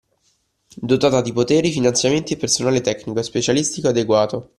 Dotata 0.81 1.21
di 1.21 1.31
poteri, 1.31 1.71
finanziamenti 1.71 2.33
e 2.33 2.37
personale 2.37 2.81
tecnico 2.81 3.19
e 3.19 3.23
specialistico 3.23 3.89
adeguato 3.89 4.49